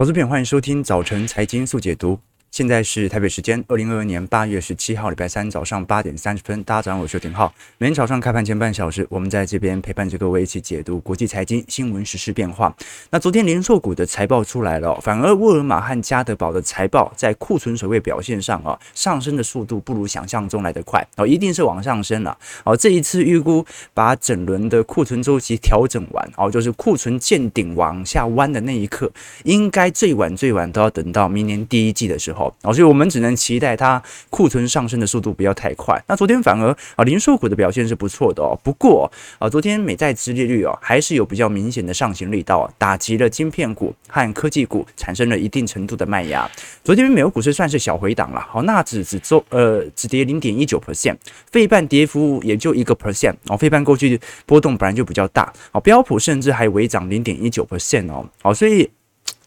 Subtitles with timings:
[0.00, 2.20] 投资朋友，欢迎收听早晨财经速解读。
[2.50, 7.52] 现在是台北时间二零二二年八月十七号礼拜三早上八点三十分，大家早上好，我是廷浩。
[7.76, 12.74] 每天早上开盘前半小时，我们在这边陪伴着各位一起解读国际财经新闻、时事变化。
[13.10, 22.74] 那昨天零售股的财报出来了，反而沃尔玛和家得宝的财报在库存水位表现上啊，上升的速度不如想象中来得快哦，一定是往上升了哦。
[22.74, 29.12] 这一次预估把整轮的库存周期调整完哦，就是库存见顶往下弯的那一刻，
[29.44, 32.37] 应该最晚最晚都要等到明年第一季的时候。
[32.62, 36.00] 好，所以我们只能期待它库存上升的速度不要太快。
[36.06, 38.58] 那昨天反而啊，零售股的表现是不错的哦。
[38.62, 46.48] 不过啊，昨天美债殖利率哦，还是有比较明显的上行力道，打击了晶片股和科技股，产生了一定程度的卖压。
[46.84, 51.16] 昨天美国股市算是小回档了，好，纳指只周呃只跌零点一九 percent，
[51.50, 58.88] 费半跌幅也就一个 percent 哦，费半过去波动本来就比较大，好，标普甚至还微涨零点一九 percent 哦，好，所以。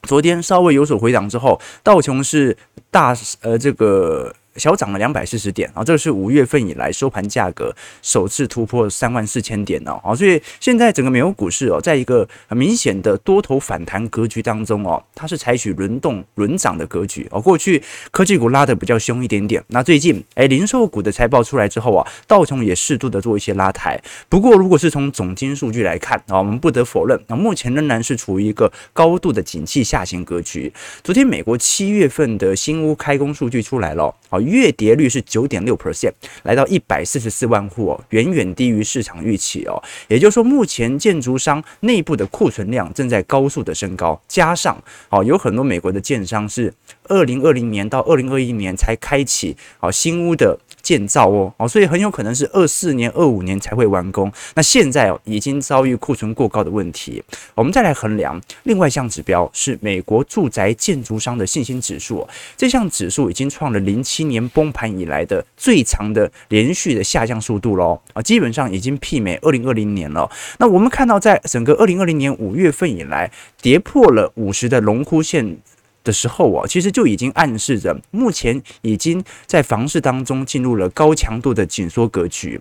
[0.03, 2.57] 昨天稍微有所回档之后，道琼是
[2.89, 4.35] 大呃这个。
[4.57, 17.39] 小涨了两百四十点啊，这是五月份以来收盘价格首次突破三万四千点哦，所以现在整个美国股市哦，在一个很明显的多头反弹格局当中哦，它是采取轮动轮涨的格局哦。
[17.39, 23.99] 过去科技股拉得比较凶一点点，那最近诶零售股的财报出来之后啊，道琼也适度的做一些拉抬。
[24.27, 30.71] 不过如果是从总经数据来看啊，我们不得否认，那目前仍然是处于一个高度的景气下行格局。
[31.03, 34.40] 昨天美国七月份的新屋开工数据出来了啊。
[34.41, 36.11] 月跌率是九点六 percent，
[36.43, 39.81] 来到一百四十四万户哦，远远低于市场预期哦。
[40.07, 46.73] 也就是说，目前建筑商内部的库存量正在高速的升高，加上哦，有很多美国的建商是
[47.05, 50.57] 二零二零年到二零二一年才开启哦新屋的。
[50.91, 54.29] 建造哦哦，所以很有可能是二四年、二五年才会完工。
[54.55, 57.23] 那现在哦，已经遭遇库存过高的问题。
[57.55, 62.27] 我们再来衡量另外一项指标，是美国住宅建筑商的信心指数。
[62.57, 70.29] 这项指数已经创了零七年崩盘以来的最长的连续的下降速度喽啊，基本上已经媲美二零二零年了。
[70.57, 73.31] 那我们看到，在整个二零二零年五月份以来，
[73.61, 75.55] 跌破了五十的龙枯线。
[76.03, 82.59] 的时候啊，其实就已经暗示着，目前已经在房市当中进入了高强度的紧缩格局。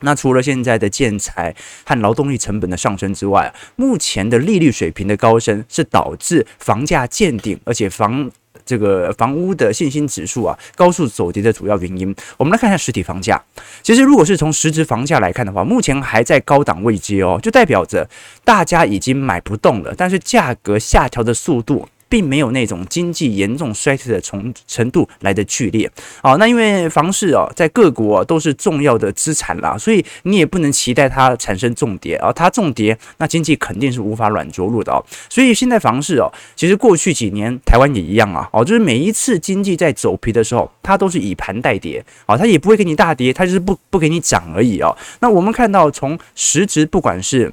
[0.00, 1.52] 那除了现在的建材
[1.84, 8.30] 和劳动力成本的上升之外，目前的利率水平的高升是导致房价见顶，而且房
[8.64, 12.14] 这个房屋的信心指数啊高速走跌的主要原因。
[12.36, 13.42] 我们来看一下实体房价。
[13.82, 18.08] 其实如果是从实质房价来看的话，目前还在高档位阶哦，就代表着
[18.44, 21.88] 大家已经买不动了，但是价格下调的速度。
[22.08, 25.90] 并没有那种经济严重衰退的程程度来的剧烈，
[26.22, 35.04] 哦，那因为房市哦，在各国都是重要的资产啦，所以你也不能期待它产生重跌啊，它重跌，那经济肯定是无法软着陆的哦。
[35.28, 44.96] 所以现在房市哦，其实过去几年台湾也一样啊，哦，就是每一次经济在走皮的时候，它都是以盘带跌啊，它也不会给你大跌，它就是不不给你涨而已哦。
[45.20, 47.52] 那我们看到从实质，不管是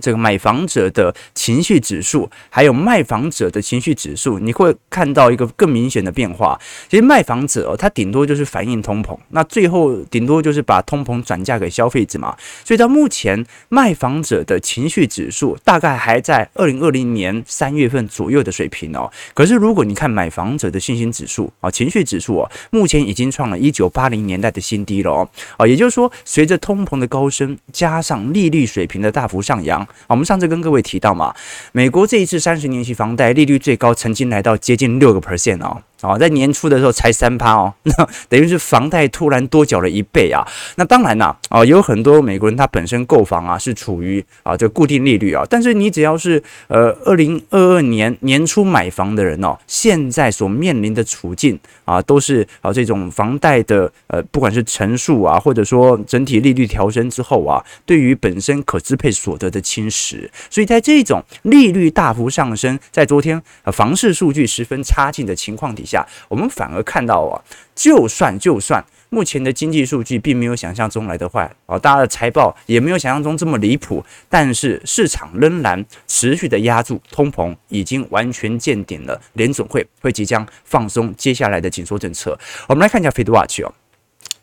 [0.00, 6.58] 这个买房者的情绪指数，还有卖房者的情绪指数，你会看到一个更明显的变化。
[6.88, 12.36] 其实卖房者哦，他顶多就是反映通膨，那最后顶多就是把通膨转嫁给消费者嘛。
[12.64, 19.10] 所以到目前，卖房者的情绪指数大概还在二零二零年三月份左右的水平哦。
[19.34, 25.28] 可是如果你看买房者的信心指数啊，情绪指数啊，目前已经创了一九八零年代的新低了哦。
[25.56, 29.87] 啊，也就是说，随着通膨的高升，加上利率水平的大幅上扬。
[30.06, 31.34] 我们上次跟各位提到嘛，
[31.72, 35.82] 美国这一次三十年期房贷利率最高曾经来到接近六个 percent 哦。
[36.00, 40.46] 啊，在年初的时候才三趴哦， 那等于是房贷突然多缴了一倍啊。
[40.76, 60.28] 那当然啦，啊，有很多美国人他本身购房啊是处于啊这固定利率啊，但是你只要是呃二零二二年年初买房的人哦，现在所面临的处境啊都是啊这种房贷的呃不管是成数啊，或者说整体利率调升之后啊，对于本身可支配所得的侵蚀。
[60.48, 65.87] 所以在这种利率大幅上升，在昨天呃房市数据十分差劲的情况底下。
[65.88, 67.40] 下，我们反而看到啊，
[67.74, 79.18] 就算就算目前的经济数据并没有想象中来得坏啊，大家的财报也没有想象中这么离谱，但是市场仍然持续的压住通膨，已经完全见顶了。
[79.32, 82.38] 联总会会即将放松接下来的紧缩政策。
[82.68, 83.72] 我们来看一下 FedWatch 哦。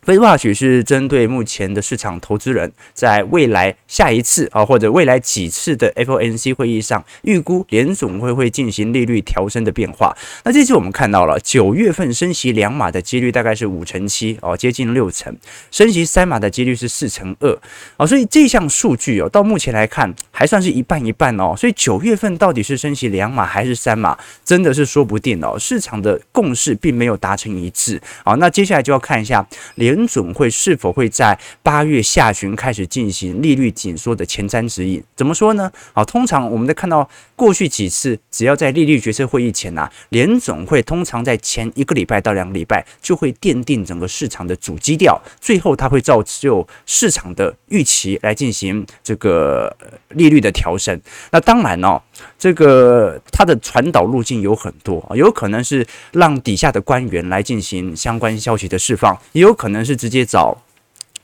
[0.06, 10.16] 非挂许是针对目前的市场投资人，在未来下一次啊，或者未来几次的 FOMC 会议上，预估联总会会进行利率调升的变化。
[10.44, 15.34] 那这次我们看到了九月份升息两码的几率大概是五成七哦，接近六成；
[15.72, 17.58] 升息三码的几率是四成二
[17.96, 18.06] 啊。
[18.06, 21.52] 所以这项数据哦，到目前来看还算是一半一半哦。
[21.58, 25.58] 所以九月份到底是升息两码还是三码，真的是说不定哦。
[25.58, 28.34] 市场的共识并没有达成一致啊。
[28.34, 29.44] 那接下来就要看一下
[29.74, 29.95] 联。
[29.96, 35.02] 联准会是否会在八月下旬开始进行利率紧缩的前瞻指引？
[35.16, 35.72] 怎么说呢？
[35.94, 49.74] 啊，通常我们在看到过去几次，只要在利率决策会议前啊，联总会通常在前一个礼拜到两个礼拜就会奠定整个市场的主基调，最后它会造就市场的预期来进行这个
[50.08, 51.00] 利率的调升。
[51.30, 52.02] 那当然哦，
[52.36, 59.76] 这个它的传导路径有很多，有可能是让底下的官员来进行相关消息的释放，也有可能。
[59.86, 60.50] 是直接找《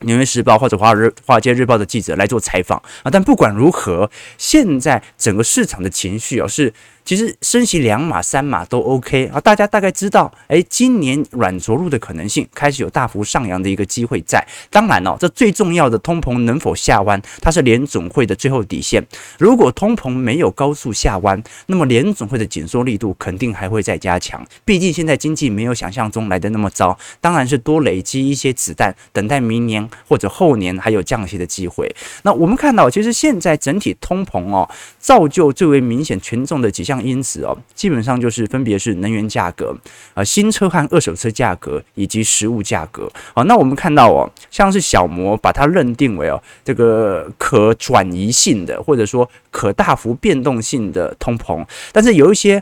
[0.04, 6.72] 纽约时报》或者《华尔华尔街日报》的记者来做采访啊，但不管如何，现在整个市场的情绪啊是。
[7.04, 14.46] 其实升息两码三码都 OK 啊，大家大概知道，诶，今年软着陆的可能性开始有大幅上扬的一个机会在。
[14.70, 19.04] 当然哦，这最重要的通膨能否下弯，它是联总会的最后底线。
[19.36, 24.46] 如果通膨没有高速下弯，那么联总会的紧缩力度肯定还会再加强。
[24.64, 31.92] 毕竟现在经济没有想象中来的那么糟，当然是多累积一些子弹，等待明年或者后年还有降息的机会。
[32.22, 34.70] 那我们看到，其实现在整体通膨哦，
[35.00, 36.91] 造就最为明显权重的几项。
[37.00, 39.72] 因此哦，基本上就是分别是能源价格
[40.14, 43.08] 啊、新车和二手车价格以及食物价格。
[43.32, 52.60] 好，那我们看到哦，像是小摩把它认定为哦这个可转移性的或者说可大幅变动性的通膨，但是有一些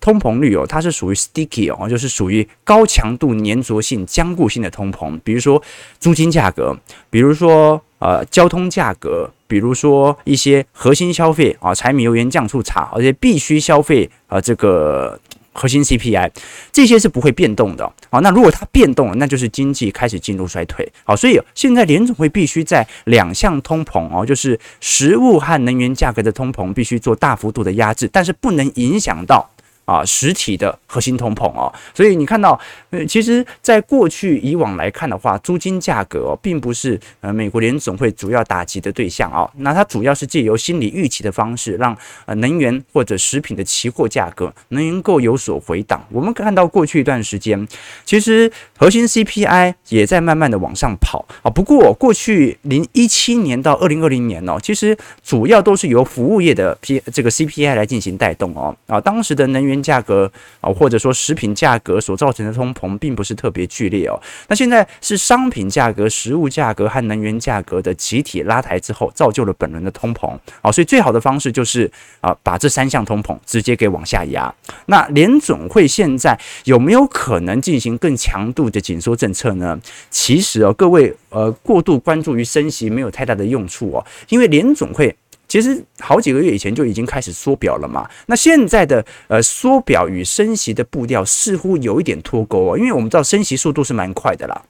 [0.00, 5.62] 通膨率哦，它是属于 sticky 哦，就是属于高强度粘着性、僵固性的通膨，比如说
[6.00, 6.76] 租金价格，
[7.08, 9.30] 比如说呃交通价格。
[9.46, 15.20] 比如说一些核心消费啊，柴米油盐酱醋茶，而且必须消费啊，这个
[15.52, 16.30] 核心 CPI
[16.72, 18.18] 这些是不会变动的啊。
[18.20, 20.90] 那如果它变动了，那就是经济开始进入衰退。
[21.04, 29.46] 好，所以现在联总会必须在两项通膨哦，就是食物和能源价格的通膨必须做大幅度的压制，但是不能影响到。
[29.84, 32.58] 啊，实体的核心通膨哦，所以你看到，
[32.90, 39.50] 呃，其实，在过去以往来看的话，租金价格哦，并不是呃美国联总会主要打击的对象哦。
[39.56, 41.96] 那它主要是借由心理预期的方式，让
[42.26, 46.04] 呃能源或者食品的期货价格能够有所回档。
[46.10, 47.66] 我们看到过去一段时间，
[48.04, 51.50] 其实核心 CPI 也在慢慢的往上跑啊。
[51.50, 58.74] 不过过去零一七年到二零二零年哦，其实主要都是由服务业的 P 这个 CPI 来进行带动哦。
[58.86, 60.28] 啊，当时的能源价格
[60.60, 64.20] 啊，或者说食品价格所造成的通膨，并不是特别剧烈哦。
[64.48, 70.72] 那现在是商品价格、食物价格和能源价格的集体拉抬之后，造就了本轮的通膨啊。
[70.72, 71.88] 所以最好的方式就是
[72.20, 74.52] 啊，把这三项通膨直接给往下压。
[74.86, 79.78] 那联总会现在有没有可能进行更强度的紧缩政策呢？
[80.10, 85.14] 其实哦，各位呃，过度关注于升息没有太大的用处哦，因为联总会。
[85.52, 94.62] 其实好几个月以前就已经开始缩表了嘛，那现在的呃缩表与升息的步调似乎有一点脱钩哦，因为我们知道升息速度是蛮快的啦。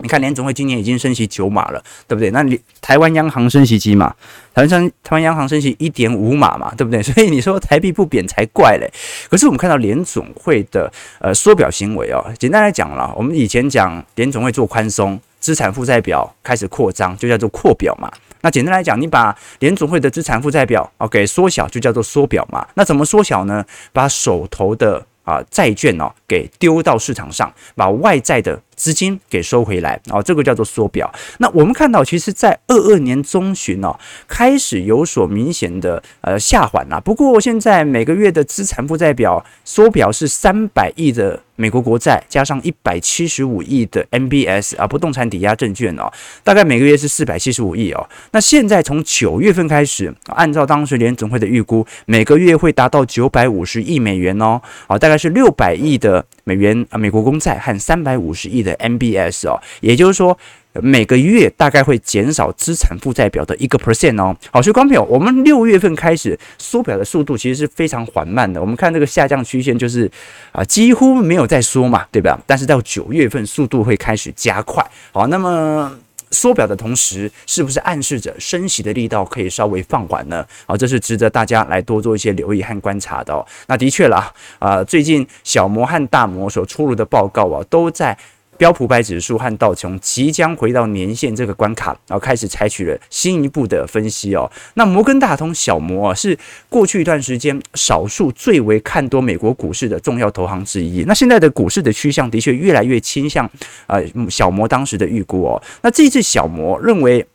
[0.00, 2.30] 你看联总会今年已经升息九码了，对不对？
[2.30, 4.08] 那你台湾央行升息几码？
[4.54, 7.00] 台湾央台湾央行升息一点五码嘛，对不对？
[7.04, 8.90] 所以你说台币不贬才怪嘞。
[9.28, 10.90] 可是我们看到联总会的
[11.20, 18.10] 呃缩表行为哦，简单来讲了，我们以前讲联总会做宽松，资产负债表开始扩张，就叫做扩表嘛。
[18.42, 22.66] 那简单来讲，你把联总会的资产负债表哦给缩小，就叫做缩表嘛。
[22.74, 23.64] 那怎么缩小呢？
[23.92, 31.12] 把手头的啊债券哦给丢到市场上，把外债的资金给收回来哦，这个叫做缩表。
[31.38, 37.00] 那我们看到，其实，在二二年中旬哦，开始有所明显的呃下缓啦。
[37.00, 46.12] 不过现在每个月的资产负债表缩表是三百亿的美国国债，加上一百七十五亿的 MBS 啊不动产抵押证券哦，
[46.44, 48.08] 大概每个月是四百七十五亿哦。
[48.32, 56.24] 那现在从九月份开始，按照当时联准会的预估，每个月会达到九百五十亿美元哦，啊，大概是六百亿的。
[56.48, 60.36] 美元啊，美国公债和三百五十亿的 MBS 哦，也就是说
[60.74, 64.36] 每个月大概会减少资产负债表的一个 percent 哦。
[64.50, 68.60] 好，所以观众朋友，我们六月份开始缩表的速度其实是非常缓慢的。
[68.60, 70.10] 我们看这个下降曲线，就是
[70.52, 72.38] 啊几乎没有在缩嘛，对吧？
[72.46, 74.84] 但是到九月份速度会开始加快。
[75.12, 75.98] 好，那么。
[76.32, 80.44] 缩表的同时，是不是暗示着升息的力道可以稍微放缓呢？
[80.66, 83.46] 啊，这是值得大家来多做一些留意和观察的哦。
[83.68, 88.18] 那的确啦，啊，最近小摩和大摩所出炉的报告啊，都在
[88.58, 94.50] 标普百指数和道琼即将回到年线这个关卡，然后开始采取了新一步的分析哦。
[94.74, 96.36] 那摩根大通小摩啊，是
[96.68, 101.04] 过去一段时间少数最为看多美国股市的重要投行之一。
[101.04, 103.48] 那现在的股市的趋向的确越来越倾向
[103.86, 105.62] 呃小摩当时的预估哦。
[105.82, 107.26] 那这一次小摩认为。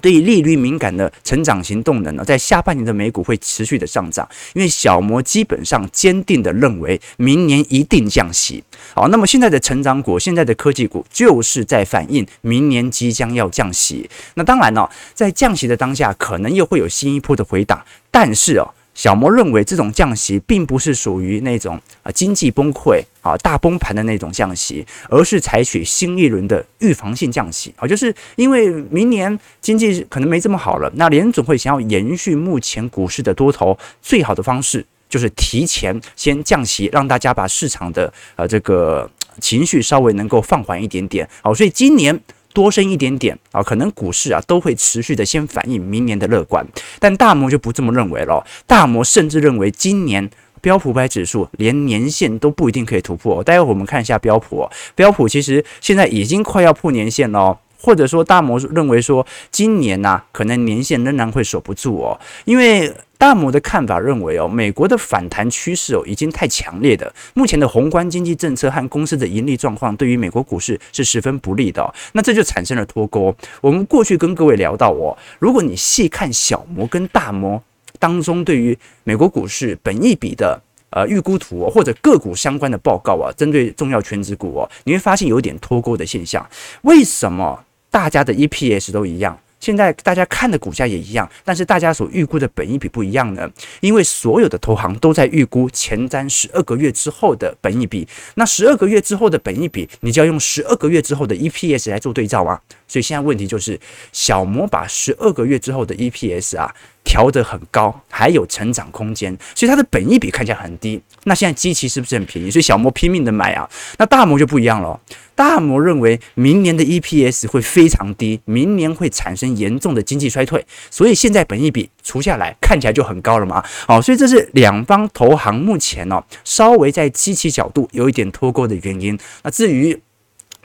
[0.00, 8.64] 对于利率敏感的成长型动能呢，在下半年的美股会持续的上涨，因为小摩基本上坚定的认为明年一定降息。
[8.94, 14.08] 好，那么现在的成长股、现在的科技股就是在反映明年即将要降息。
[14.34, 18.74] 那当然呢，在降息的当下，可能又会有新一波的回档，但是哦。
[18.94, 41.28] 小摩认为，这种降息并不是属于那种啊经济崩溃啊大崩盘的那种降息，而是采取新一轮的预防性降息啊，就是因为明年经济可能没这么好了，那联总会想要延续目前股市的多头，最好的方式就是提前先降息，让大家把市场的呃这个情绪稍微能够放缓一点点。
[41.40, 42.20] 好，所以今年。
[42.52, 46.66] 多升一点点啊，可能股市啊都会持续的先反映明年的乐观，
[46.98, 48.44] 但大摩就不这么认为了。
[48.66, 50.30] 大摩甚至认为今年
[50.60, 53.42] 标普百指数连年线都不一定可以突破。
[53.42, 62.92] 待会我们看一下标普，标普其实现在已经快要破年线了，或者说大摩认为说今年呐、啊、可能年线仍然会守不住哦，因为。
[63.22, 73.32] 大摩的看法认为，哦，美国的反弹趋势哦已经太强烈的，目前的宏观经济政策和公司的盈利状况对于美国股市是十分不利的，哦，那这就产生了脱钩。
[73.60, 77.62] 我们过去跟各位聊到，哦，如果你细看小摩跟大摩
[78.00, 80.60] 当中对于美国股市本益比的
[80.90, 86.44] 呃预估图，哦，或者个股相关的报告啊，针对重要权值股哦，你会发现有点脱钩的现象。
[86.80, 89.38] 为什么大家的 EPS 都一样？
[89.62, 93.48] 现在大家看的股价也一样，但是大家所预估的本益比不一样呢？
[93.80, 102.60] 因为所有的投行都在预估前瞻十二个月之后的本益比，那十二个月之后的本益比，你就要用十二个月之后的 EPS 来做对照啊。
[102.88, 103.78] 所以现在问题就是，
[104.12, 111.00] 小摩把十二个月之后的 EPS 啊调得很高，还有成长空间，所以它的本益比看起来很低。
[111.22, 112.50] 那现在机器是不是很便宜？
[112.50, 113.70] 所以小摩拼命的买啊。
[113.96, 115.00] 那大摩就不一样了。
[115.42, 123.60] 大摩认为明年的 EPS 会非常低，明年会产生严重的经济衰退，所以现在本一比除下来看起来就很高了嘛。
[123.88, 129.18] 好，所以这是两方投行目前哦稍微在机器角度有一点脱钩的原因。
[129.42, 130.00] 那至于。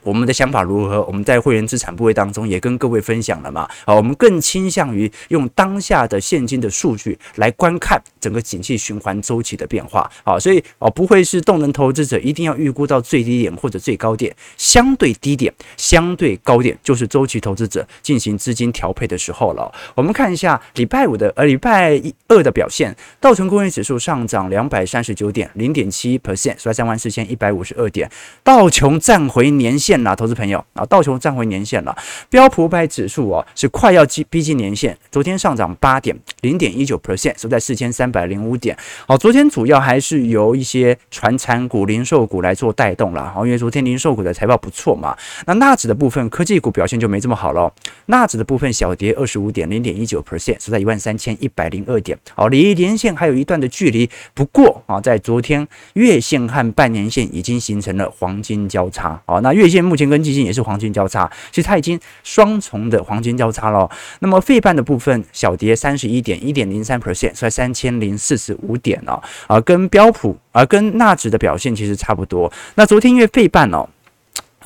[0.08, 1.04] 我们的想法如何？
[1.04, 3.68] 我们在会员资产部位当中也跟各位分享了嘛。
[3.86, 10.10] 好，我们更倾向于用当下的现金的数据来观看整个景气循环周期的变化。
[10.24, 19.70] 好，所以哦，不会是动能投资者一定要预估到最低点或者最高点，相对低点、相对高点就是周期投资者进行资金调配的时候了。
[19.94, 28.10] 我们看一下礼拜五的呃礼拜二的表现，道琼工业指数上涨两百三十九点，零点七 percent，收在三万四千一百五十二点，
[28.42, 29.97] 道琼站回年线。
[30.04, 31.96] 那投资朋友啊，道琼站回年线了，
[32.30, 38.78] 标普五百指数哦是快要逼逼近年线，昨天上涨八点零点一九 percent，收在四千三百零五点。
[39.08, 43.32] 好，昨天主要还是由一些传产股、零售股来做带动了。
[43.34, 45.16] 好，因为昨天零售股的财报不错嘛。
[45.46, 47.72] 那纳指的部分科技股表现就没这么好了，
[48.08, 52.18] 纳指的部分小跌二十五点零点一九 percent，收在一万三千一百零二点。
[52.36, 59.22] 好，离年线还有一段的距离，不过啊，在昨天月线和半年线已经形成了黄金交叉。
[59.26, 59.87] 好，那月线。
[59.88, 63.90] 目前跟基金也是黄金交叉，其实它已经双重的黄金交叉了。
[64.20, 72.52] 那么费半的部分小跌三十一点一点零三 percent，在三千零四十五点了啊，跟标普啊跟纳指的表现其实差不多。
[72.76, 73.88] 那昨天因为费半哦。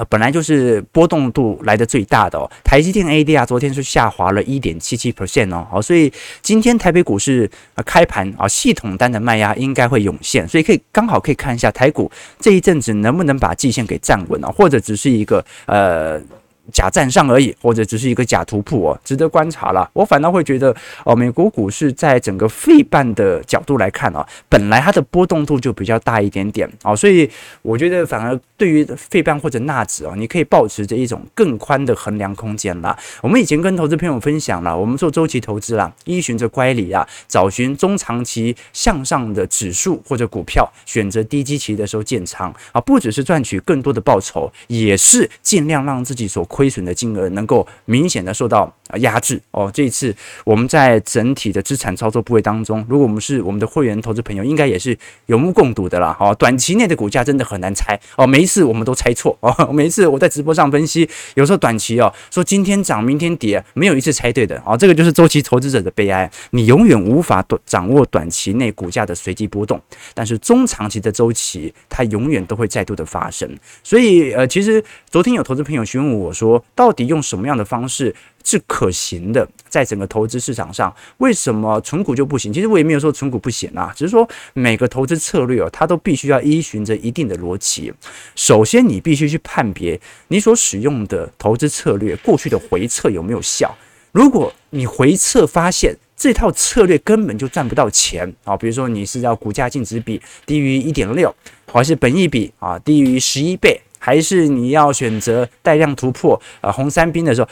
[0.09, 16.21] 本来就是波动度来的最大的哦，台积电 ADR 昨天是下滑了一点七七 percent 哦，好，所以今天台北股市呃开盘啊，系统单的卖压应该会涌现，所以可以刚好可以看一下台股这一阵子能不能把季线给站稳啊，或者只是一个呃。
[16.71, 19.89] 假站上而已，或者只是一个假突破哦，值得观察了。
[19.93, 20.75] 我反倒会觉得
[21.05, 27.29] 哦，美国股市在整个费半的角度来看啊，本来它的波动度就比较大一点点哦，所以
[27.61, 32.97] 我觉得反而对于费半或者纳指哦，你可以保持着一种更宽的衡量空间啦。
[33.21, 49.69] 我们以前跟投资朋友分享了，我们做周期投资啦，依循着乖离啊，找寻中长期向上的指数或者股票，选择低基期的时候建仓啊，不只是赚取更多的报酬，也是尽量让自己所亏亏损的金额能够明显的受到压制哦。
[49.73, 56.15] 这一次我们在整体的资产操作部位当中，如果我们是我们的会员投资朋友，应该也是有目共睹的啦。
[56.19, 69.81] 哦，短期内的股价真的很难猜哦，每一次我们都猜错哦，每一次我在直播上分析，有时候短期哦说今天涨明天跌，没有一次猜对的哦，这个就是周期投资者的悲哀，你永远无法短掌握短期内股价的随机波动，
[70.13, 73.49] 但是中长期的周期它永远都会再度的发生。
[73.83, 79.47] 所以呃，其实昨天有投资朋友询问我说，到底用什么样的方式是可行的？
[79.69, 82.51] 在整个投资市场上，为什么存股就不行？
[82.51, 87.93] 其实我也没有说存股不行啊，只是说每个投资策略哦，它都必须要依循着一定的逻辑。
[88.35, 93.73] 首先，你必须去判别你所使用的投资策略过去的回测有没有效。
[94.11, 101.33] 如果你回测发现这套策略根本就赚不到钱啊，比如说你是要股价净值比低于一点六，
[101.71, 107.47] 还是本益比啊低于十一倍，还是你要选择带量突破啊红三兵的时候，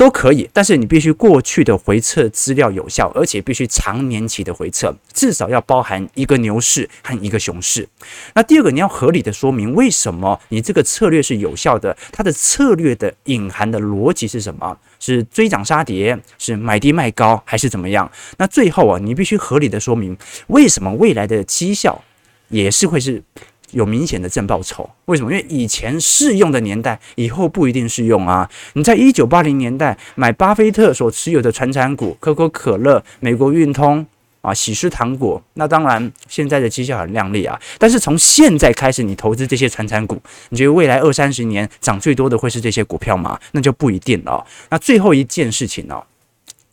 [0.00, 7.86] 都可以，但是你必须过去的回测资料有效，而且必须长年期的回测，至少要包含一个牛市和一个熊市。
[8.32, 14.74] 那第二个，你要合理的说明为什么你这个策略是有效的，它的策略的隐含的逻辑是什么？
[14.98, 18.10] 是追涨杀跌，是买低卖高，还是怎么样？
[18.38, 20.16] 那最后啊，你必须合理的说明
[20.46, 22.02] 为什么未来的绩效
[22.48, 23.22] 也是会是。
[23.72, 25.30] 有明显的正报酬，为什么？
[25.32, 28.50] 因为以前适用的年代，以后不一定适用啊。
[28.72, 34.04] 你在一九八零年代买巴菲特所持有的传产股，可口可乐、美国运通
[34.40, 37.60] 啊、喜诗糖果，那当然现在的绩效很亮丽啊。
[37.78, 43.38] 但是从现在开始，你投资这些传产股，你觉得未来二三十年涨最多的会是这些股票吗？
[43.52, 44.44] 那就不一定了。
[44.70, 46.02] 那最后一件事情呢，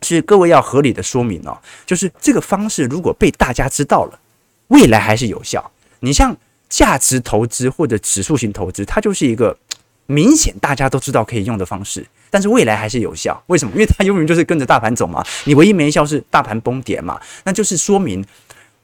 [0.01, 4.19] 是各位要合理的说明哦，就是这个方式如果被大家知道了，
[4.69, 5.71] 未来还是有效。
[5.99, 6.35] 你像。
[6.69, 9.57] 价值投资或者指数型投资，它就是一个
[10.05, 13.41] 明显大家都知道可以用的方式，但是未来还是有效。
[13.47, 13.71] 为什么？
[13.73, 15.23] 因为它永远就是跟着大盘走嘛。
[15.45, 17.19] 你唯一没效是大盘崩跌嘛。
[17.43, 18.25] 那就是说明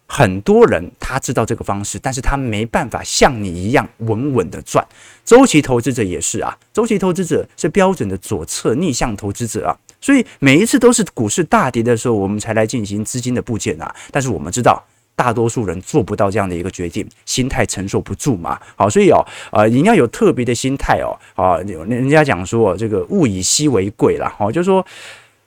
[0.05, 4.85] 很多人他知道这个方式，但是他没办法像你一样稳稳的赚。
[5.25, 13.95] 周期投资者也是啊，周期投资者是标准的左侧逆向投资者啊，所以每一次都是股市大跌的时候，我们才来进行资金的部件啊。
[14.11, 14.83] 但是我们知道。
[15.15, 18.59] 大多数人做不到这样的一个决定，心态承受不住嘛。
[18.75, 21.13] 好，所以哦，呃，你要有特别的心态哦。
[21.35, 24.85] 啊，人家讲说这个物以稀为贵啦，好，就是说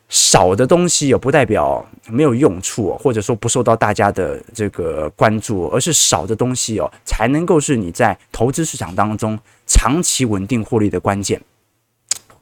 [0.08, 11.40] 少的东西哦，不代表没有用处，或者说不受到大家的这个关注，而是少的东西哦，才能够是你在投资市场当中长期稳定获利的关键。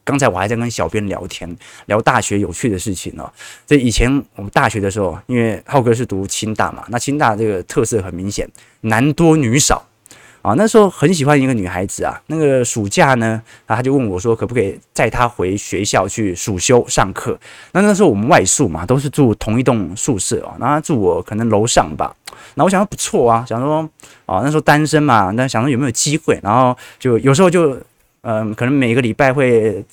[0.05, 1.57] 刚才我还在跟小编聊天，
[1.87, 3.29] 聊大学有趣的事情呢。
[3.67, 8.47] 这以前我们大学的时候，因为浩哥是读清大嘛，那清大这个特色很明显，
[8.83, 9.83] 男多女少
[10.43, 10.53] 啊。
[10.59, 17.39] 那时候很喜欢一个女孩子啊，那个暑假呢，啊，他就问我说，可不可以载她回学校去暑修上课？
[17.73, 22.15] 那那时候我们外宿嘛，都是住同一栋宿舍啊，那住我可能楼上吧。
[22.57, 23.89] 那我想说不错啊，想说
[24.27, 27.81] 啊，那时候单身嘛，那想说有没有机会，然后就有时候就。
[28.25, 29.85] 嗯，可能每个礼拜会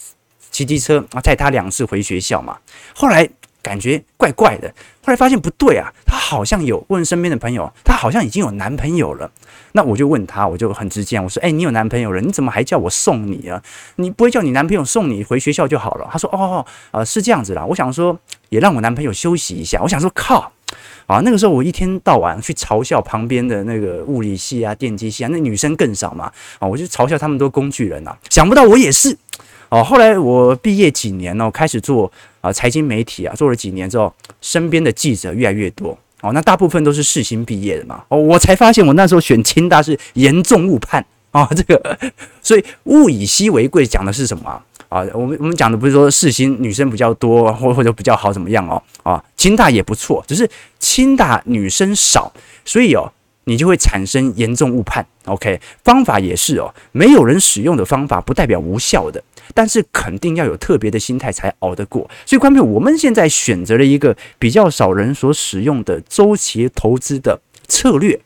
[0.49, 2.57] 骑机车啊，载他两次回学校嘛。
[2.95, 3.29] 后来
[3.61, 4.67] 感觉怪怪的，
[5.03, 9.31] 后来发现不对啊，他好像有问身边的朋友，他好像已经有男朋友了。
[9.73, 13.61] 那我就问他，我就很直接，我说：“哎，你有男朋友了，你怎么还叫我送你啊？
[13.95, 17.65] 你不会叫你男朋友送你回学校就好了？”他说：“哦，呃，是这样子啦。
[17.65, 18.17] 我想说，
[18.49, 19.79] 也让我男朋友休息一下。
[19.81, 20.51] 我想说，靠。”
[21.07, 26.31] 啊，那个时候我一天到晚去嘲笑旁边的那个物理系啊、电机系啊，那女生更少嘛。
[26.59, 28.17] 啊，我就嘲笑他们都工具人啊。
[28.29, 29.17] 想不到我也是。
[29.71, 35.97] 哦，后来我毕业几年哦，开始做啊财经媒体啊，做了几年之后，身边的记者越来越多。
[36.19, 38.03] 哦，那大部分都是世新毕业的嘛。
[38.09, 41.47] 哦，我才发现我那时候选清大是严重误判啊。
[41.55, 41.97] 这个，
[42.43, 44.61] 所以物以稀为贵讲的是什么？
[44.89, 48.83] 啊，我们我们讲的不是说世新女生比较多，或或者比较好怎么样哦？
[49.03, 50.47] 啊，清大也不错，只是
[50.79, 52.29] 清大女生少，
[52.65, 53.09] 所以哦，
[53.45, 55.03] 你就会产生严重误判。
[55.25, 62.09] OK，方法也是哦，没有人使用的方法不代表无效的，但是肯定要有特别的心态才熬得过。
[62.25, 68.19] 所以，关键我们现在选择了一个比较少人所使用的周期投资的策略。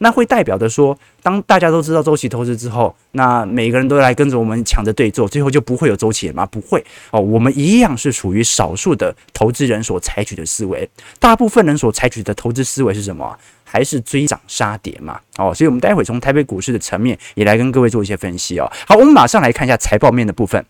[0.00, 6.46] 那会代表的说，当大家都知道周期投资之后，那每个人都来跟着我们抢着对做，最后就不会有周期了吗？
[6.46, 10.88] 不会哦，我们一样是属于少数的投资人所采取的思维，
[11.18, 13.36] 大部分人所采取的投资思维是什么？
[13.68, 15.20] 还是追涨杀跌嘛？
[15.36, 18.66] 哦，所以我们待会从台北股市的层面也来跟各位做一些分析哦。
[18.86, 20.64] 好，我们马上来看一下财报面的部分。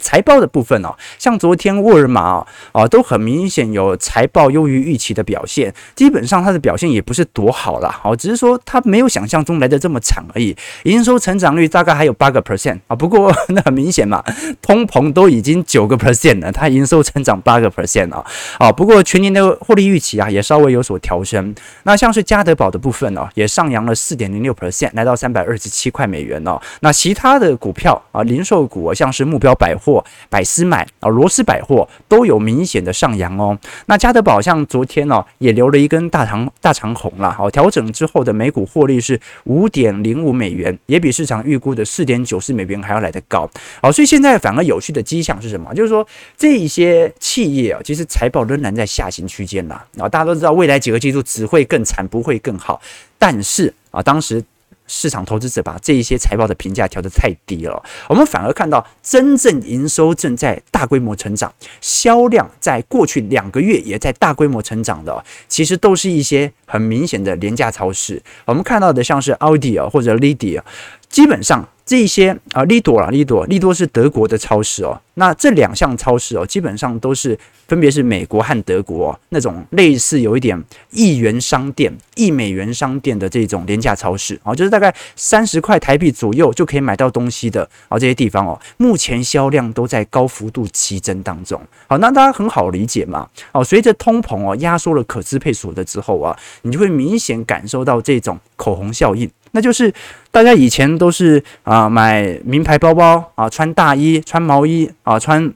[0.00, 5.74] 财报的部分哦，像昨天沃尔玛啊、哦，都很明显有财报优于预期的表现。
[5.94, 10.56] 基本上它的表现也不是多好啦，哦，只是说它没有想象中来的这么惨而已。
[10.84, 14.22] 营收成长率大概还有八个 percent 啊，不过那很明显嘛，
[14.62, 18.24] 通膨都已经九个 percent 了，它营收成长八个 percent 啊，
[18.58, 21.54] 啊，不过全年的获利预期啊也稍微有所调升。
[21.84, 26.60] 那像是家得宝的部分哦，也上扬了四点零六 percent，来到三百二十七块美元哦。
[26.80, 30.04] 那其他的股票啊，零售股像是目标百货。
[30.28, 33.56] 百思买啊，罗斯百货都有明显的上扬哦。
[33.86, 37.32] 那家得宝像昨天哦，也留了一根大长大长红了。
[37.32, 43.48] 好，调整之后的每股获利是五点零五美元，也比市场预估的四点九四美元还要来得高。
[43.80, 45.72] 好，所以现在反而有趣的迹象是什么？
[45.74, 49.84] 就是说这一些企业啊，其实财报仍然在下行区间啦。
[49.98, 52.80] 啊，大家都知道未来几个季度只会更惨，不会更好。
[53.18, 54.44] 但是啊，当时。
[54.88, 68.20] 市场投资者把这一些财报的评价调得太低了，我们反而看到真正营收正在大规模成长，销量在过去两个月也在大规模成长的，其实都是一些很明显的廉价超市。
[68.46, 70.62] 我们看到的像是奥迪啊或者 Lidl，
[71.08, 71.68] 基本上。
[71.88, 75.00] 这些啊，利多啦，利多，利多是德国的超市哦。
[75.14, 91.58] 那这两项超市哦，基本上都是分别是美国和德国、哦、那种类似有一点一元商店、一美元商店的这种廉价超市哦，就是大概三十块台币左右就可以买到东西的啊，这些地方哦，目前销量都在高幅度激增当中。
[91.86, 93.26] 好，那大家很好理解嘛。
[93.52, 99.28] 哦，随着通膨哦压缩了可支配所得之后啊，你就会明显感受到这种口红效应。
[99.58, 99.92] 那就是
[100.30, 105.52] 大家以前都是啊买名牌包包啊，穿大衣、穿毛衣啊，穿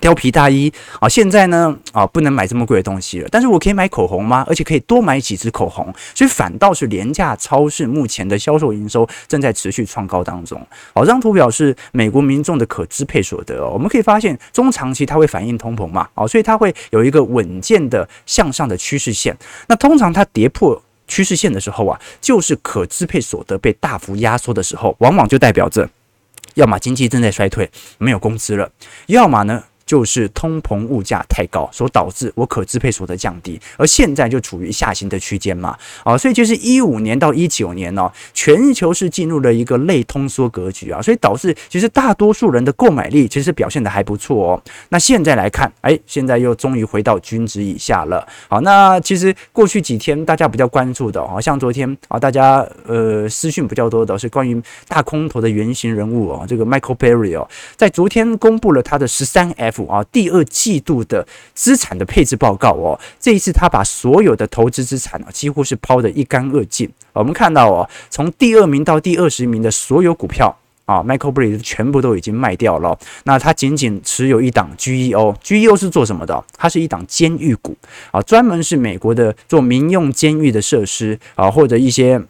[0.00, 3.28] 貂皮大衣啊，现在呢啊不能买这么贵的东西了。
[3.32, 4.46] 但是我可以买口红吗？
[4.48, 10.64] 而且可以多买几支口红，所以反倒是廉价超市目前的销售营收正在持续创高当中。
[10.94, 19.36] 好，这张图表是美国民众的可支配所得，我们可以发现中长期它会反映通膨嘛，哦，所以它会有一个稳健的向上的趋势线。
[19.66, 20.80] 那通常它跌破。
[21.12, 25.86] 趋势线的时候啊，就是可支配所得被大幅压缩的时候，往往就代表着，
[26.54, 28.70] 要么经济正在衰退，没有工资了，
[29.08, 29.62] 要么呢。
[29.92, 44.62] 就是通膨物价太高所导致我可支配所得降低，而现在就处于下行的区间嘛，啊，所以就是一五年到一九年呢，全球是进入了一个类通缩格局啊，所以导致其实大多数人的购买力其实表现的还不错哦。
[44.88, 48.26] 那现在来看，哎，现在又终于回到均值以下了。
[48.48, 59.81] 好，那其实过去几天大家比较关注的，好像昨天啊，大家呃私讯比较多的是关于大空头的原型人物哦，这个 Michael Berry 哦，在昨天公布了他的十三 F。
[59.86, 66.90] 啊，第二季度的资产的配置报告哦，这一次他把所有的投资资产啊，几乎是抛得一干二净。
[67.12, 72.98] 我们看到哦，从第二名到第二十名的所有股票啊，Michael Burry 全部都已经卖掉了。
[73.24, 76.44] 那他仅仅持有一档 GEO，GEO 是做什么的？
[76.56, 77.76] 它是一档监狱股
[78.10, 82.22] 啊，专门是美国的做民用监狱的设施啊，或者一些。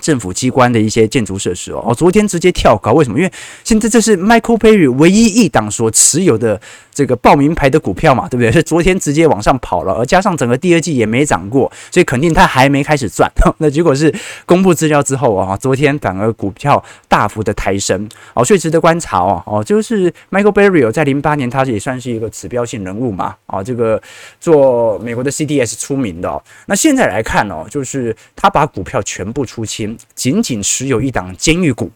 [0.00, 3.18] 政府机关的一些建筑设施哦，哦，昨天直接跳高，为什么？
[3.18, 6.60] 因为现在这是 Michael Burry 唯一一档所持有的
[6.92, 8.50] 这个报名牌的股票嘛，对不对？
[8.50, 13.30] 所以昨天直接往上跑了，而加上整个第二季也没涨过，所以肯定它还没开始赚。
[13.58, 14.12] 那结果是
[14.44, 19.42] 公布资料之后啊，昨天反而股票大幅的抬升哦，所以值得观察哦。
[19.46, 24.00] 哦，就是 Michael Berry 在零八年，他也算是一个指标性人物嘛，啊，这个
[24.40, 26.28] 做美国的 CDS 出名的。
[26.28, 29.83] 哦那现在来看哦，就是他把股票全部出清。
[30.14, 31.90] 仅仅持有一档监狱股。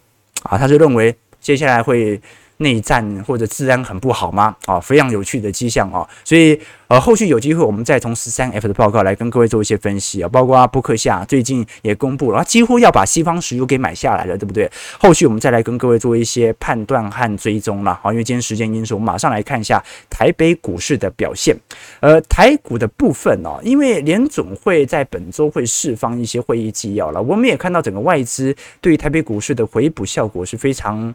[0.45, 2.21] 啊，他就认为接下来会
[2.59, 4.55] 内战或者治安很不好吗？
[4.67, 6.61] 啊，非常有趣的迹象啊，所以。
[6.89, 14.71] 呃，后续有机会我们再从十三 F 的报告来跟各位做一些分析啊，包括布克夏最近也公布了，他几乎要把西方石油给买下来了，对不对？
[14.99, 18.01] 后续我们再来跟各位做一些判断和追踪了。
[18.03, 21.55] 好，因为今天时间因素，我们马上来看一下台北股市的表现。
[22.01, 31.15] 呃，台股的部分哦，因为联总会在本周会释放一些会议纪要了，我们也看到整个外资对于台北股市的回补效果是非常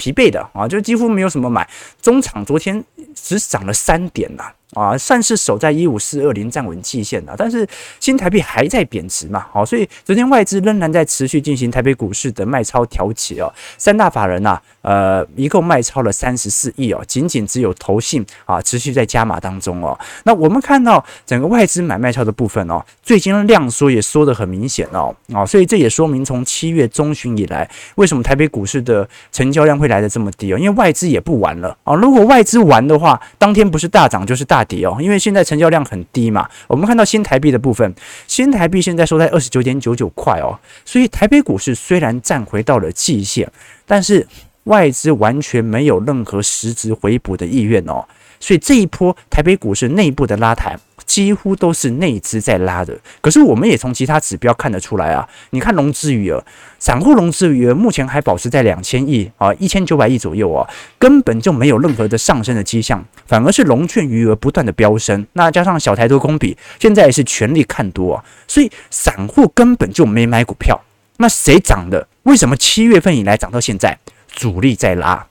[0.00, 1.68] 疲惫的啊，就几乎没有什么买，
[2.00, 2.82] 中场昨天
[3.14, 4.44] 只涨了三点呐。
[4.72, 7.66] 啊算是守在一五四二零站稳季线了，但是
[7.98, 19.98] 新台币还在贬值嘛，好，所以昨天外资仍然在持续进行台北股市的卖超调起哦，三大法人呐、啊，呃，一共卖超了三十四亿哦，仅仅只有投信啊持续在加码当中哦。
[20.22, 30.58] 那我们看到整个外资买卖超的部分哦，最近量缩也缩得很明显哦，啊，所以这也说明从七月中旬以来，为什么台北股市的成交量会来得这么低哦？
[30.58, 34.59] 因为外资也不玩了啊，如果外资玩的话，当天不是大涨就是大。
[34.60, 36.46] 大跌哦，因为现在成交量很低嘛。
[36.68, 37.94] 我们看到新台币的部分，
[38.26, 40.58] 新台币现在收在二十九点九九块哦。
[40.84, 43.50] 所以台北股市虽然站回到了季线，
[43.86, 44.26] 但是
[44.64, 48.04] 外资完全没有任何实质回补的意愿哦，
[48.38, 50.78] 所以这一波台北股市内部的拉抬。
[51.10, 55.28] 几乎都是内资在拉的，可是我们也从其他指标看得出来啊。
[55.50, 56.40] 你看融资余额，
[56.78, 60.64] 散户融资余额目前还保持在两千亿啊，一千九百亿左右啊，
[61.00, 65.26] 根本就没有任何的上升的迹象，反而是融券余额不断的飙升。
[65.32, 70.80] 那加上小台多空比，现在也是全力看多啊，所以散户根本就没买股票。
[71.16, 72.06] 那谁涨的？
[72.22, 73.98] 为什么七月份以来涨到现在？
[74.28, 75.26] 主力在拉。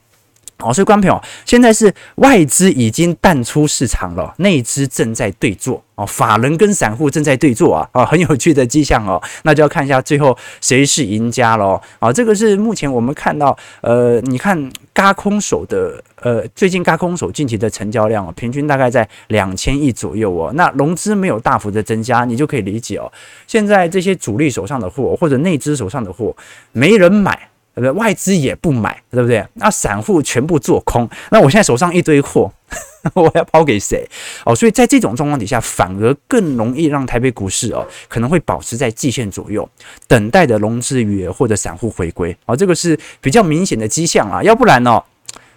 [0.59, 23.09] 哦，所以观众朋友，现在是外资已经淡出市场了，内资正在对坐哦，法人跟散户正在对坐啊，啊，很有趣的迹象哦，那就要看一下最后谁是赢家喽啊，这个是目前我们看到，呃，你看嘎空手的，呃，最近嘎空手近期的成交量哦，平均大概在两千亿左右哦，那融资没有大幅的增加，你就可以理解哦，
[23.47, 26.35] 现在这些主力手上的货或者内资手上的货
[26.73, 27.47] 没人买。
[27.95, 29.45] 外资也不买，对不对？
[29.53, 32.51] 那散户全部做空，那我现在手上一堆货，
[33.15, 34.05] 我要抛给谁？
[34.45, 39.67] 哦，所以在这种状况底下，反而更容易让台北股市哦，可能会保持在季线左右，
[40.07, 42.35] 等待的融资余额或者散户回归。
[42.45, 45.01] 哦，这个是比较明显的迹象啊，要不然呢，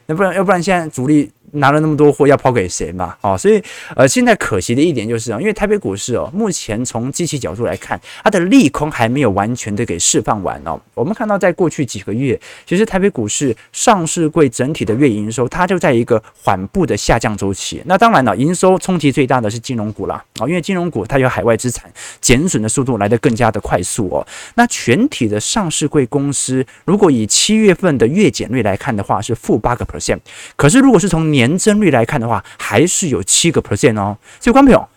[0.07, 1.31] 要不然要不然现在主力。
[1.53, 3.17] 拿了那么多货要抛给谁嘛？
[3.21, 3.63] 哦，所以
[3.95, 10.81] 呃，现在可惜的一点就是啊，因为台北股市哦，目前从机器角度来看，它的利空还没有完全的给释放完哦。
[10.95, 17.83] 我们看到在过去几个月，其实台北股市上市柜整体的月营收，它就在一个缓步的下降周期。
[17.87, 24.27] 那当然了，营收冲击最大的是金融股啦，哦，因为金融股它有海外资产减损的速度来得更加的快速哦。
[24.55, 30.19] 那全体的上市柜公司，如果以七月份的月减率来看的话，是负八个 percent。
[30.57, 34.17] 可是如果是从年年增率来看的话，还是有七个 percent 哦。
[34.39, 34.89] 所以，观众朋友，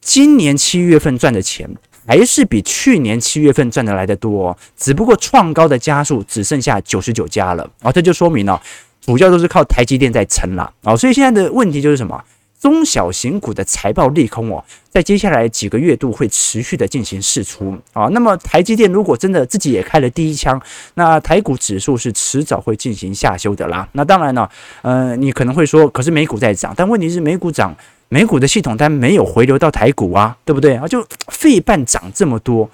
[0.00, 1.68] 今年七月份赚的钱
[2.06, 4.56] 还是比去年七月份赚的来的多哦。
[4.76, 8.60] 只不过创高的家数只剩下九十九家了啊，这就说明了
[9.00, 10.94] 主要都是靠台积电在撑了啊。
[10.96, 12.22] 所以现在的问题就是什么？
[12.60, 18.04] 中小型股的财报利空哦，在接下来几个月度会持续的进行释出啊。
[18.12, 20.60] 那么台积电如果真的自己也开了第一枪，
[20.94, 23.88] 那台股指数是迟早会进行下修的啦。
[23.92, 24.46] 那当然呢，
[24.82, 27.74] 呃，你可能会说，可是美股在涨，但问题是美股涨，
[28.10, 30.86] 美股的系统单没有回流到台股啊，对不对啊？
[30.86, 32.68] 就费半涨这么多。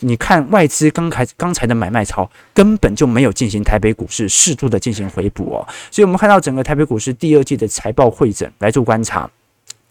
[0.00, 9.30] 你看外资刚才刚才的买卖潮根本就没有进行台北股市适度的进行回补哦，所以我们看到整个台北股市第二季的财报会诊来做观察。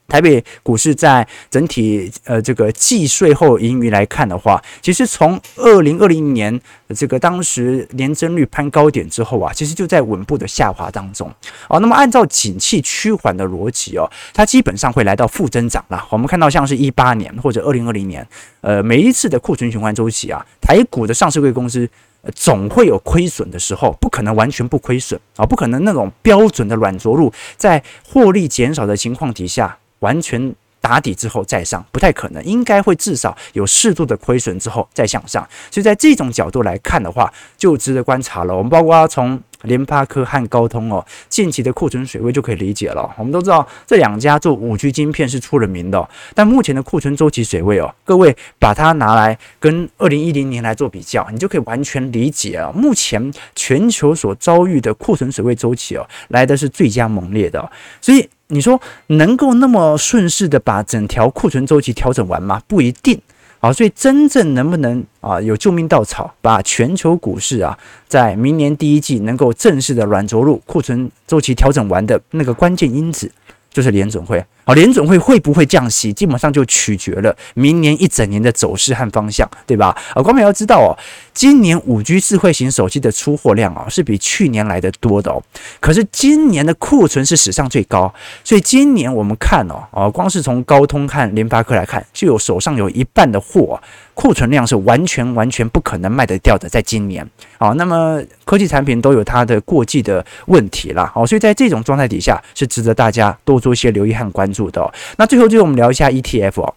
[0.10, 6.60] 台北股市在整体呃这个计税后盈余来看的话，其实从二零二零年
[6.96, 11.32] 这个当时年增率攀高点之后啊，其实就在稳步的下滑当中。
[11.68, 16.04] 哦，那么按照景气趋缓的逻辑哦，它基本上会来到负增长了。
[16.10, 18.28] 我们看到像是一八年或者二零二零年，
[18.62, 21.88] 呃，每一次的库存循环周期啊，台股的上市贵公司
[22.34, 29.78] 总会有亏损的时候，不可能完全不亏损啊，不可能那种标准的软着陆，在获利减少的情况底下。
[30.00, 38.56] 完全打底之后再上不太可能，应该会至少有适度的亏损之后再向上，所以在这种角度来看的话，就值得观察了。
[38.56, 43.10] 我们包括从联发科和高通哦，近期的库存水位就可以理解了。
[43.18, 52.72] 我们都知道这两家做五 G 晶片是出了名的，但目前的库存周期水位哦，各位把它拿来跟二零一零年来做比较，你就可以完全理解啊。
[52.74, 58.30] 目前全球所遭遇的库存水位周期哦，来的是最佳猛烈的，所以。
[58.52, 62.60] 你说能够那么顺势的把整条库存周期调整完吗？
[62.68, 63.22] 不一定
[63.60, 73.30] 啊，所以真正能不能啊有救命稻草，把全球股市啊在明年第一季能够正式的软着陆，库存周期调整完的那个关键因子，
[73.72, 74.44] 就是联准会。
[74.66, 79.98] 好，联准会会不会降息，基本上就取决了明年一整年的走势和方向，对吧？
[80.14, 80.94] 啊，光美要知道哦，
[81.34, 85.42] 今年五 G 智慧型手机的出货量啊是比去年来的多的哦。
[85.80, 93.82] 可是今年的库存是史上最高，所以今年我们看哦，啊，光是从高通和联发科来看，就有手上有一半的货
[94.20, 97.26] 库存量是完全完全不可能卖得掉的，在今年。
[97.58, 101.10] 好，那么科技产品都有它的过季的问题啦。
[101.16, 104.70] 好，所以在这种状态底下，是值得大家多做一些留意和关注。
[104.70, 106.74] 的那最后，最后我们聊一下 ETF 哦，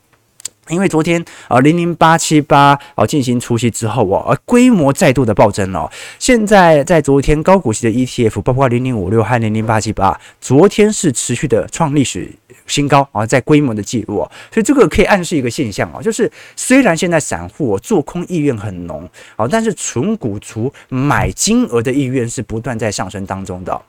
[0.69, 5.91] 因为昨天啊零零八七八啊进行除息之后哦，而规模再度的暴增哦。
[6.21, 12.31] 现在在昨天高股息的 ETF，包括零零五六和零零八七八，昨天是持续的创历史
[12.67, 23.81] 新高啊，在规模的记录哦，所以这个可以暗示一个现象哦，就是虽然现在散户做空意愿很浓啊，但是纯股族买金额的意愿是不断在上升当中的。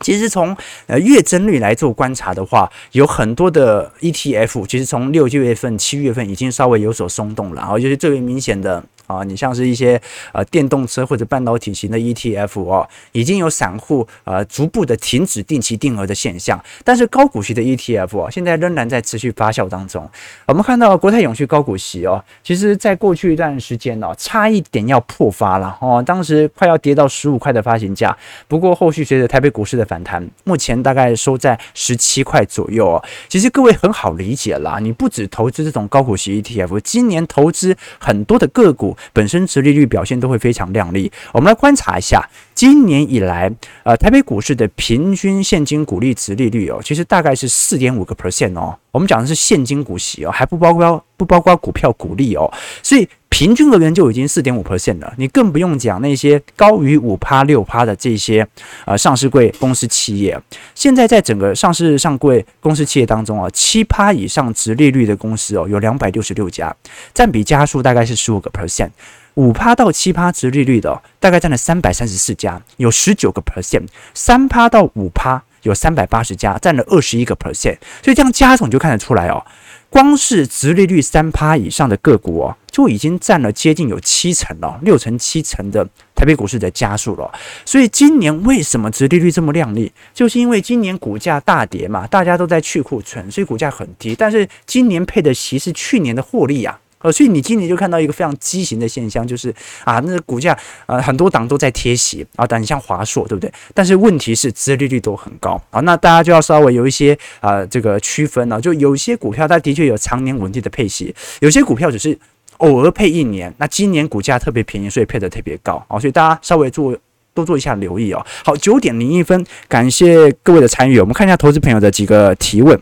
[0.00, 10.00] 其实从呃月增率来做观察的话，有很多的 ETF，其实从六月份、七月份已经稍微有所松动了，然后就是最为明显的啊，你像是一些
[10.32, 20.08] 呃电动车或者半导体型的 ETF 哦，已经有散户呃逐步的停止定期定额的现象，但是高股息的 ETF 哦，现在仍然在持续发酵当中。
[20.46, 28.14] 我们看到国泰永续高股息哦，其实在过去一段时间哦，差一点要破发了哦，当时快要跌到十五块的发行价，
[28.46, 33.04] 不过后续随着台北股市的反弹，目前大概收在十七块左右哦。
[33.26, 38.94] 其实各位很好理解啦，你不止投资这种高股息 ETF，今年投资很多的个股。
[39.12, 41.10] 本身殖利率表现都会非常亮丽。
[41.32, 43.50] 我们来观察一下，今年以来，
[43.84, 48.76] 呃，台北股市的平均现金股利殖利率哦，其实大概是四点五个 percent 哦。
[48.90, 52.50] 我们讲的是现金股息哦，还不包括不包括股票股利哦。
[52.82, 55.12] 所以平均而言就已经四点五 percent 了。
[55.18, 58.46] 你更不用讲那些高于五趴六趴的这些
[58.86, 60.40] 呃上市贵公司企业。
[60.74, 66.74] 现在在整个上市上柜公司企业当中啊，七趴以上殖利率的公司哦，有两百六十六家，
[67.12, 68.90] 占比加数大概是十五个 percent。
[69.34, 73.86] 五趴到七趴殖利率的、大概占了三百三十四家，有十九个 percent。
[74.12, 77.78] 三趴到五趴有三百八十家，占了二十一个 percent。
[78.02, 79.44] 所以这样加总就看得出来哦。
[79.90, 85.82] 光是殖利率三趴以上的个股哦，就已经占了接近有七成了，六成七成的
[86.14, 87.32] 台北股市的家数了。
[87.64, 89.90] 所以今年为什么殖利率这么亮丽？
[90.12, 94.14] 就是因为今年股价大跌嘛，大家都在去库存，所以股价很低。
[94.14, 96.78] 但是今年配的息是去年的获利啊。
[97.00, 100.56] 呃，所以你今年就看到一个非常畸形的现象，就是啊，那股价
[100.86, 103.52] 呃很多档都在贴息啊，但你像华硕对不对？
[103.72, 112.18] 但是问题是资利率都很高啊，那大家就要稍微有一些啊这个区分了，啊，就有些股票它的确有常年稳定的配息，有些股票只是
[112.58, 113.54] 偶尔配一年。
[113.58, 116.96] 那今年股价特别便宜，所以配得特别高啊，所以大家稍微做
[117.32, 118.26] 多做一下留意哦。
[118.44, 122.76] 好，九点零一分，感谢各位的参与，我们看一下投资朋友的几个提问。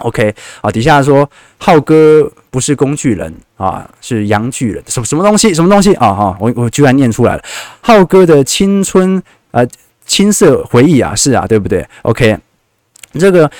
[0.00, 5.54] OK，啊，底下说浩哥不是工具人啊，是洋巨人，什么什么东西？
[5.54, 6.12] 什么东西啊？
[6.12, 7.42] 哈，我我居然念出来了，
[7.80, 9.66] 浩哥的青春呃
[10.04, 12.36] 青涩回忆啊，是啊，对不对？OK，
[13.18, 13.50] 这个。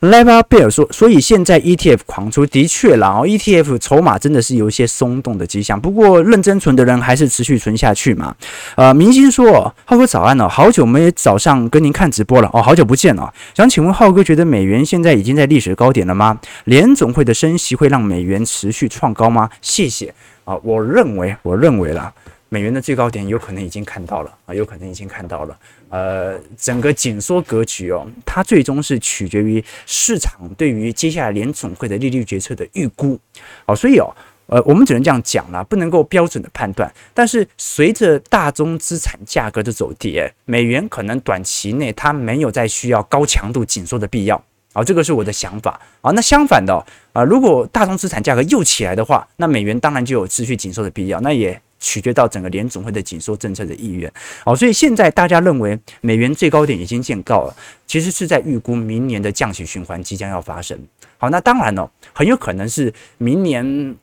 [0.00, 5.78] 莱巴贝尔说：“所以现在 ETF 狂出，的确啦，哦，ETF 筹码真的是有一些松动的迹象。
[5.78, 8.34] 不过认真存的人还是持续存下去嘛。
[8.76, 13.30] 呃，明星说：浩哥早安哦，好久没早上跟您看直播了哦，好久不见哦。
[13.54, 16.40] 想请问浩哥，觉得美元现在已经在历史高点了吗？
[16.64, 19.50] 联总会的升息会让美元持续创高吗？
[19.60, 20.14] 谢谢
[20.46, 22.10] 啊，我认为，我认为啦。”
[22.52, 25.56] 美元的最高点有可能已经看到了啊，有可能已经看到了。
[25.90, 33.18] 呃，整个紧缩格局哦，它最终是取决于市场对于接下来联总会的利率决策的预估。
[33.66, 34.06] 好，所以哦，
[34.46, 36.88] 呃，我们只能这样讲了，不能够标准的判断。
[37.12, 44.40] 但是随着大宗资产价格的走跌，美元可能短期内它没有再需要高强度紧缩的必要。
[44.72, 46.12] 好，这个是我的想法啊。
[46.12, 46.72] 那相反的
[47.12, 51.20] 啊，如果大宗资产价格又起来的话，那美元当然就有持续紧缩的必要。
[51.20, 51.60] 那也。
[51.80, 54.12] 取决到整个联总会的紧缩政策的意愿，
[54.44, 60.78] 好，所以现在大家认为美元最高点已经见告了，其实是在预估明年的降息循环即将要发生。
[61.16, 63.96] 好，那当然了，很有可能是明年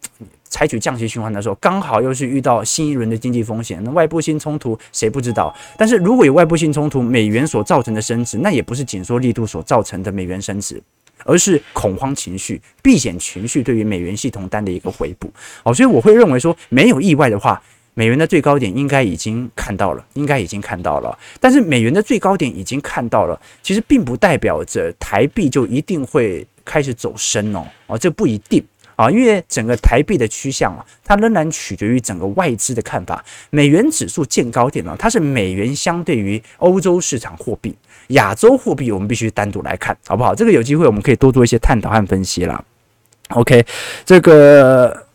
[0.44, 5.56] 采取降息循环的时候，刚好又是遇到新一轮的经济风险，那外部性冲突谁不知道？
[5.78, 10.82] 但是如果有外部性冲突，美元所造成的升值，那也不是紧缩力度所造成的美元升值。
[11.28, 15.30] 而是恐慌情绪、避险情绪对于美元系统单的一个回补，
[15.64, 17.62] 哦，所以我会认为说，没有意外的话，
[17.94, 21.20] 美元的最高点应该已经看到了，应该已经看到了。
[21.42, 28.64] 但是美元的最高点已经看到了，其实并不代表着台币就一定会开始走升哦，哦，这不一定。
[28.98, 33.24] 啊，因为整个台币的趋向啊，它仍然取决于整个外资的看法。
[33.52, 37.76] 美元指数见高点呢，它是美元相对于欧洲市场货币、
[38.08, 40.34] 亚洲货币，我们必须单独来看，好不好？
[40.34, 42.64] 这个有机会我们可以多做一些探讨和分析啦。
[43.30, 43.66] OK，
[44.06, 45.06] 这个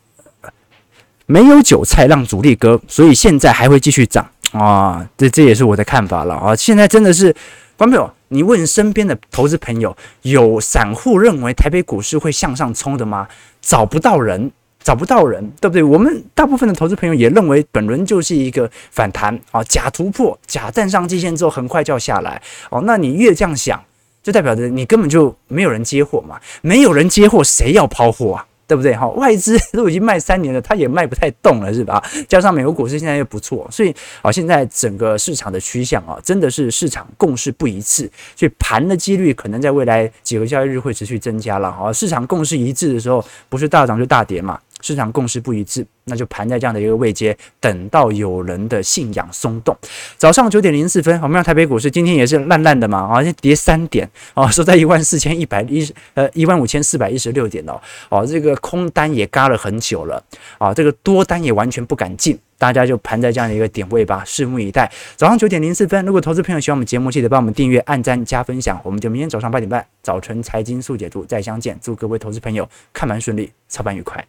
[1.26, 5.08] 没有韭菜让主力割，所以现在还会继续涨啊。
[5.16, 6.54] 这这也是我的看法了啊。
[6.54, 7.34] 现在真的是，
[7.76, 8.12] 观众朋友。
[8.34, 13.28] 你问身边的投资朋友，有散户认为台北股市会向上冲的吗？
[13.60, 14.50] 找不到人，
[14.82, 15.82] 找不到人，对不对？
[15.82, 22.40] 我们大部分的投资朋友也认为本轮就是一个反弹啊，假突破，假站上季线之后很快就要下来
[22.70, 22.82] 哦。
[22.84, 23.82] 那你越这样想，
[24.22, 28.46] 就代表着你根本就没有人接货嘛，没有人接货，谁要抛货啊？
[28.64, 28.94] 对不对？
[28.94, 32.02] 哈，外资都已经卖三年了，他也卖不太动了，是吧？
[32.26, 41.68] 加上美国股市现在又不错，所以啊，现在整个市场的趋向啊，真的是市场共识不一致，所以盘的几率可能在未来几个交易日会持续增加了。
[41.68, 44.58] 啊，市场共识一致的时候，不是大涨就大跌嘛。
[44.82, 49.74] 市场共识不一致，那就盘在这样的一个位阶，等到有人的信仰松动。
[50.18, 60.22] 早上九点零四分，我们让台北股市今天也是烂烂的嘛，啊，跌三点，啊，收在一万四千一百一十，呃，一万五千四百一十六点哦，哦，这个空单也嘎了很久了，
[60.58, 62.38] 啊，这个多单也完全不敢进。
[62.58, 64.88] 大家就盘在这样的一个点位吧，拭目以待。
[65.16, 68.80] 早上九点零四分，如果投资朋友喜欢我们节目，记得帮我们订阅、按赞、加分享。
[68.84, 71.76] 我们就明天早上八点半，早晨财经速解读再相见。
[71.82, 74.24] 祝各位投资朋友看盘顺利，操盘愉快。